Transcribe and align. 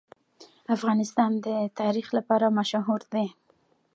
افغانستان 0.75 1.31
د 1.45 1.47
تاریخ 1.79 2.07
لپاره 2.17 2.45
مشهور 2.57 3.01
دی. 3.13 3.27